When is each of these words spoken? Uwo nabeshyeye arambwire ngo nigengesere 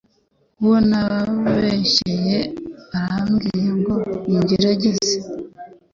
Uwo 0.61 0.77
nabeshyeye 0.89 2.37
arambwire 3.01 3.69
ngo 3.79 3.95
nigengesere 4.29 5.27